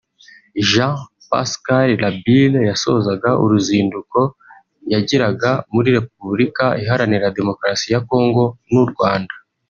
[0.69, 4.19] Jean-Pascal Labille yasozaga uruzinduko
[4.93, 9.33] yagiriraga muri Repubulika Iharanira Demukarasi ya Congo n’u Rwanda